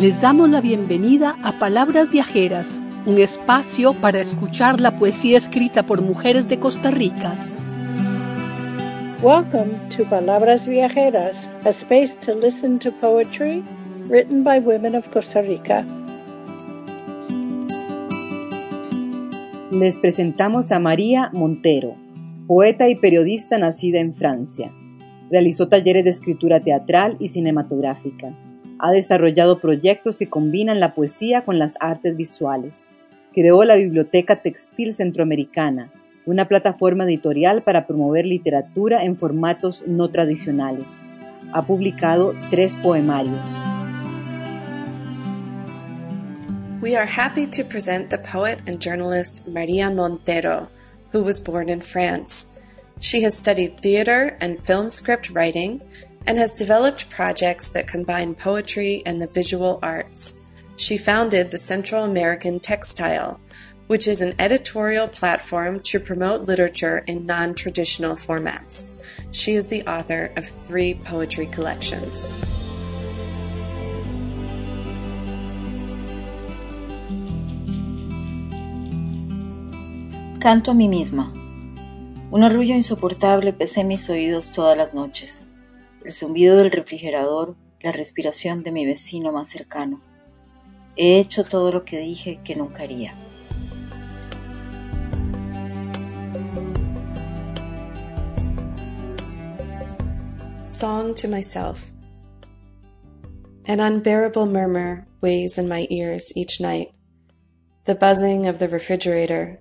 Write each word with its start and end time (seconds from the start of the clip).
Les 0.00 0.20
damos 0.20 0.48
la 0.48 0.60
bienvenida 0.60 1.34
a 1.42 1.58
Palabras 1.58 2.08
Viajeras, 2.08 2.80
un 3.04 3.18
espacio 3.18 3.94
para 3.94 4.20
escuchar 4.20 4.80
la 4.80 4.96
poesía 4.96 5.36
escrita 5.36 5.86
por 5.86 6.02
mujeres 6.02 6.46
de 6.46 6.60
Costa 6.60 6.92
Rica. 6.92 7.34
Welcome 9.20 9.72
to 9.96 10.04
Palabras 10.04 10.68
Viajeras, 10.68 11.50
a 11.64 11.70
space 11.70 12.16
to 12.24 12.32
listen 12.34 12.78
to 12.78 12.92
poetry 12.92 13.64
written 14.08 14.44
by 14.44 14.60
women 14.60 14.94
of 14.94 15.08
Costa 15.08 15.42
Rica. 15.42 15.84
Les 19.72 19.98
presentamos 19.98 20.70
a 20.70 20.78
María 20.78 21.28
Montero, 21.32 21.96
poeta 22.46 22.88
y 22.88 22.94
periodista 22.94 23.58
nacida 23.58 23.98
en 23.98 24.14
Francia. 24.14 24.72
Realizó 25.28 25.68
talleres 25.68 26.04
de 26.04 26.10
escritura 26.10 26.60
teatral 26.60 27.16
y 27.18 27.26
cinematográfica 27.26 28.32
ha 28.78 28.90
desarrollado 28.90 29.60
proyectos 29.60 30.18
que 30.18 30.28
combinan 30.28 30.80
la 30.80 30.94
poesía 30.94 31.44
con 31.44 31.58
las 31.58 31.74
artes 31.80 32.16
visuales. 32.16 32.86
Creó 33.32 33.64
la 33.64 33.76
Biblioteca 33.76 34.42
Textil 34.42 34.94
Centroamericana, 34.94 35.90
una 36.26 36.46
plataforma 36.46 37.04
editorial 37.04 37.62
para 37.62 37.86
promover 37.86 38.26
literatura 38.26 39.04
en 39.04 39.16
formatos 39.16 39.84
no 39.86 40.08
tradicionales. 40.08 40.86
Ha 41.52 41.66
publicado 41.66 42.34
tres 42.50 42.76
poemarios. 42.76 43.40
We 46.80 46.96
are 46.96 47.06
happy 47.06 47.46
to 47.48 47.64
present 47.64 48.10
the 48.10 48.18
poet 48.18 48.60
and 48.68 48.78
journalist 48.80 49.48
Maria 49.48 49.90
Montero, 49.90 50.68
who 51.12 51.24
was 51.24 51.40
born 51.40 51.68
in 51.68 51.80
France. 51.80 52.50
She 53.00 53.24
has 53.24 53.36
studied 53.36 53.80
theater 53.80 54.36
and 54.40 54.58
film 54.60 54.90
script 54.90 55.30
writing 55.30 55.80
and 56.28 56.36
has 56.36 56.54
developed 56.54 57.08
projects 57.08 57.70
that 57.70 57.88
combine 57.88 58.34
poetry 58.34 59.02
and 59.06 59.20
the 59.20 59.26
visual 59.26 59.78
arts. 59.82 60.46
She 60.76 60.98
founded 60.98 61.50
the 61.50 61.58
Central 61.58 62.04
American 62.04 62.60
Textile, 62.60 63.40
which 63.86 64.06
is 64.06 64.20
an 64.20 64.34
editorial 64.38 65.08
platform 65.08 65.80
to 65.84 65.98
promote 65.98 66.42
literature 66.42 66.98
in 67.06 67.24
non 67.24 67.54
traditional 67.54 68.14
formats. 68.14 68.90
She 69.30 69.54
is 69.54 69.68
the 69.68 69.82
author 69.84 70.30
of 70.36 70.46
three 70.46 70.94
poetry 71.02 71.46
collections. 71.46 72.30
Canto 80.42 80.72
a 80.72 80.74
mí 80.74 80.88
misma. 80.90 81.32
Un 82.30 82.42
arrullo 82.42 82.74
insoportable 82.74 83.54
pesé 83.54 83.82
mis 83.82 84.10
oídos 84.10 84.52
todas 84.52 84.76
las 84.76 84.92
noches 84.92 85.47
el 86.08 86.14
zumbido 86.14 86.56
del 86.56 86.70
refrigerador, 86.70 87.54
la 87.82 87.92
respiración 87.92 88.62
de 88.62 88.72
mi 88.72 88.86
vecino 88.86 89.30
más 89.30 89.50
cercano. 89.50 90.00
He 90.96 91.18
hecho 91.18 91.44
todo 91.44 91.70
lo 91.70 91.84
que 91.84 91.98
dije 91.98 92.40
que 92.42 92.56
nunca 92.56 92.84
haría. 92.84 93.12
Song 100.64 101.14
to 101.14 101.28
myself. 101.28 101.92
An 103.66 103.78
unbearable 103.78 104.46
murmur 104.46 105.06
weighs 105.20 105.58
in 105.58 105.68
my 105.68 105.86
ears 105.90 106.32
each 106.34 106.58
night. 106.58 106.88
The 107.84 107.94
buzzing 107.94 108.46
of 108.46 108.58
the 108.58 108.68
refrigerator, 108.68 109.60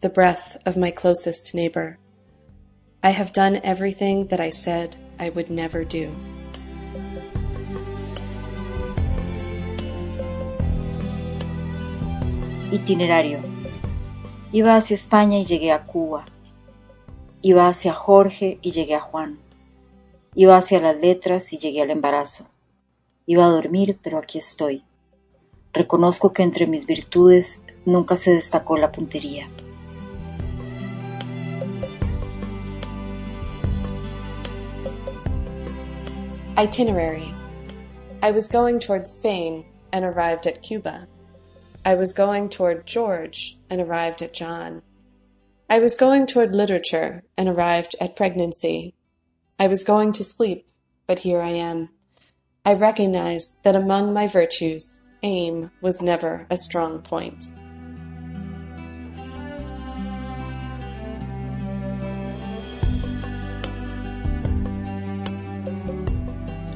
the 0.00 0.10
breath 0.10 0.56
of 0.66 0.76
my 0.76 0.90
closest 0.90 1.54
neighbor. 1.54 1.98
I 3.00 3.10
have 3.10 3.32
done 3.32 3.60
everything 3.62 4.26
that 4.28 4.40
I 4.40 4.50
said 4.50 4.96
I 5.18 5.30
would 5.30 5.48
never 5.50 5.84
do. 5.84 6.10
Itinerario. 12.72 13.38
Iba 14.52 14.76
hacia 14.76 14.94
España 14.94 15.38
y 15.38 15.44
llegué 15.44 15.72
a 15.72 15.84
Cuba. 15.84 16.24
Iba 17.42 17.68
hacia 17.68 17.92
Jorge 17.92 18.58
y 18.62 18.72
llegué 18.72 18.94
a 18.94 19.00
Juan. 19.00 19.38
Iba 20.34 20.56
hacia 20.56 20.80
las 20.80 20.96
letras 20.96 21.52
y 21.52 21.58
llegué 21.58 21.82
al 21.82 21.90
embarazo. 21.90 22.48
Iba 23.26 23.46
a 23.46 23.50
dormir, 23.50 23.98
pero 24.02 24.18
aquí 24.18 24.38
estoy. 24.38 24.82
Reconozco 25.72 26.32
que 26.32 26.42
entre 26.42 26.66
mis 26.66 26.86
virtudes 26.86 27.62
nunca 27.84 28.16
se 28.16 28.32
destacó 28.32 28.76
la 28.76 28.92
puntería. 28.92 29.48
Itinerary 36.56 37.34
I 38.22 38.30
was 38.30 38.46
going 38.46 38.78
toward 38.78 39.08
Spain 39.08 39.64
and 39.92 40.04
arrived 40.04 40.46
at 40.46 40.62
Cuba. 40.62 41.08
I 41.84 41.96
was 41.96 42.12
going 42.12 42.48
toward 42.48 42.86
George 42.86 43.56
and 43.68 43.80
arrived 43.80 44.22
at 44.22 44.32
John. 44.32 44.82
I 45.68 45.80
was 45.80 45.96
going 45.96 46.28
toward 46.28 46.54
literature 46.54 47.24
and 47.36 47.48
arrived 47.48 47.96
at 48.00 48.14
pregnancy. 48.14 48.94
I 49.58 49.66
was 49.66 49.82
going 49.82 50.12
to 50.12 50.22
sleep, 50.22 50.68
but 51.08 51.18
here 51.18 51.40
I 51.40 51.50
am. 51.50 51.88
I 52.64 52.74
recognize 52.74 53.58
that 53.64 53.74
among 53.74 54.14
my 54.14 54.28
virtues, 54.28 55.02
aim 55.24 55.72
was 55.80 56.00
never 56.00 56.46
a 56.50 56.56
strong 56.56 57.02
point. 57.02 57.48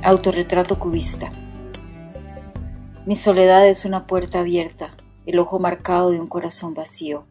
Autorretrato 0.08 0.78
cubista. 0.78 1.30
Mi 3.04 3.14
soledad 3.14 3.69
es 3.69 3.84
una 3.84 4.06
puerta 4.06 4.41
abierta, 4.41 4.94
el 5.26 5.38
ojo 5.38 5.58
marcado 5.58 6.12
de 6.12 6.19
un 6.19 6.28
corazón 6.28 6.72
vacío. 6.72 7.26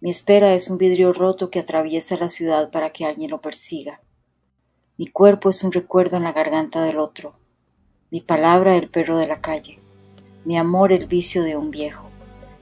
Mi 0.00 0.12
espera 0.12 0.54
es 0.54 0.70
un 0.70 0.78
vidrio 0.78 1.12
roto 1.12 1.50
que 1.50 1.58
atraviesa 1.58 2.16
la 2.16 2.28
ciudad 2.28 2.70
para 2.70 2.90
que 2.90 3.04
alguien 3.04 3.32
lo 3.32 3.40
persiga. 3.40 4.00
Mi 4.96 5.08
cuerpo 5.08 5.50
es 5.50 5.64
un 5.64 5.72
recuerdo 5.72 6.18
en 6.18 6.22
la 6.22 6.30
garganta 6.30 6.80
del 6.82 7.00
otro. 7.00 7.34
Mi 8.12 8.20
palabra 8.20 8.76
el 8.76 8.88
perro 8.88 9.18
de 9.18 9.26
la 9.26 9.40
calle. 9.40 9.80
Mi 10.44 10.56
amor 10.56 10.92
el 10.92 11.08
vicio 11.08 11.42
de 11.42 11.56
un 11.56 11.72
viejo. 11.72 12.06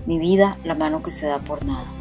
Mi 0.06 0.18
vida 0.18 0.56
la 0.64 0.74
mano 0.74 1.02
que 1.02 1.10
se 1.10 1.26
da 1.26 1.40
por 1.40 1.66
nada. 1.66 1.92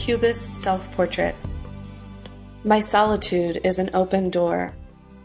Cubist 0.00 0.54
Self 0.54 0.90
Portrait. 0.92 1.36
My 2.64 2.80
solitude 2.80 3.60
is 3.62 3.78
an 3.78 3.90
open 3.92 4.30
door, 4.30 4.74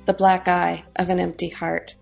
the 0.04 0.12
black 0.12 0.50
eye 0.50 0.84
of 0.98 1.10
an 1.10 1.18
empty 1.18 1.48
heart. 1.48 1.96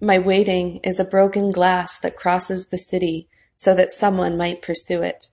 My 0.00 0.18
waiting 0.18 0.80
is 0.82 0.98
a 0.98 1.04
broken 1.04 1.52
glass 1.52 2.00
that 2.00 2.16
crosses 2.16 2.68
the 2.68 2.76
city 2.76 3.28
so 3.54 3.72
that 3.76 3.92
someone 3.92 4.36
might 4.36 4.62
pursue 4.62 5.00
it. 5.00 5.28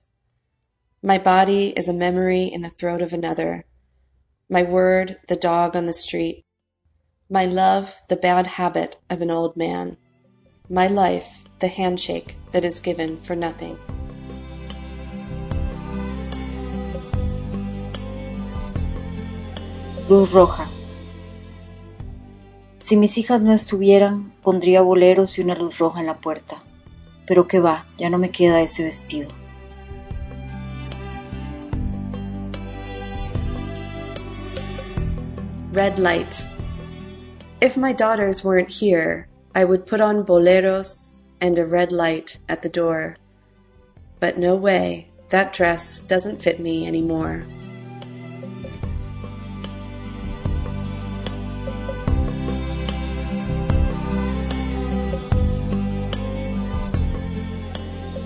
My 1.01 1.17
body 1.17 1.69
is 1.69 1.89
a 1.89 1.93
memory 1.93 2.43
in 2.43 2.61
the 2.61 2.69
throat 2.69 3.01
of 3.01 3.13
another. 3.13 3.65
My 4.47 4.61
word, 4.61 5.17
the 5.27 5.35
dog 5.35 5.75
on 5.75 5.87
the 5.87 5.91
street. 5.91 6.45
My 7.31 7.47
love, 7.47 7.99
the 8.09 8.15
bad 8.15 8.45
habit 8.45 8.97
of 9.09 9.23
an 9.23 9.31
old 9.31 9.57
man. 9.57 9.97
My 10.69 10.85
life, 10.85 11.45
the 11.57 11.67
handshake 11.67 12.37
that 12.51 12.63
is 12.63 12.79
given 12.79 13.17
for 13.17 13.35
nothing. 13.35 13.79
Luz 20.09 20.31
roja. 20.31 20.67
Si 22.77 22.97
mis 22.97 23.15
hijas 23.19 23.43
no 23.43 23.53
estuvieran, 23.53 24.33
pondría 24.41 24.81
boleros 24.81 25.37
y 25.37 25.41
una 25.41 25.53
luz 25.53 25.77
roja 25.77 25.99
en 25.99 26.07
la 26.07 26.17
puerta. 26.17 26.63
Pero 27.27 27.47
que 27.47 27.59
va, 27.59 27.85
ya 27.95 28.09
no 28.09 28.17
me 28.17 28.31
queda 28.31 28.59
ese 28.59 28.83
vestido. 28.83 29.27
Red 35.71 35.99
light. 35.99 36.43
If 37.61 37.77
my 37.77 37.93
daughters 37.93 38.43
weren't 38.43 38.71
here, 38.71 39.27
I 39.53 39.63
would 39.63 39.85
put 39.85 40.01
on 40.01 40.25
boleros 40.25 41.21
and 41.39 41.59
a 41.59 41.65
red 41.67 41.91
light 41.91 42.39
at 42.47 42.63
the 42.63 42.69
door. 42.69 43.15
But 44.19 44.39
no 44.39 44.55
way, 44.55 45.11
that 45.29 45.53
dress 45.53 46.01
doesn't 46.01 46.41
fit 46.41 46.59
me 46.59 46.87
anymore. 46.87 47.45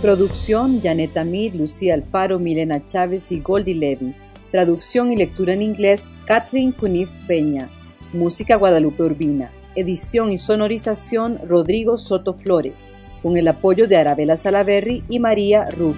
Producción 0.03 0.81
Janet 0.81 1.15
Amid, 1.15 1.53
Lucía 1.53 1.93
Alfaro, 1.93 2.37
Milena 2.37 2.85
Chávez 2.85 3.31
y 3.31 3.39
Goldie 3.39 3.73
Levy. 3.73 4.13
Traducción 4.51 5.13
y 5.13 5.15
lectura 5.15 5.53
en 5.53 5.61
inglés 5.61 6.09
Catherine 6.25 6.73
Cunif 6.73 7.09
Peña. 7.25 7.69
Música 8.11 8.57
Guadalupe 8.57 9.01
Urbina. 9.01 9.53
Edición 9.77 10.29
y 10.29 10.37
sonorización 10.37 11.39
Rodrigo 11.47 11.97
Soto 11.97 12.33
Flores. 12.33 12.89
Con 13.21 13.37
el 13.37 13.47
apoyo 13.47 13.87
de 13.87 13.95
Arabela 13.95 14.35
Salaverry 14.35 15.05
y 15.07 15.19
María 15.19 15.69
Ruth. 15.69 15.95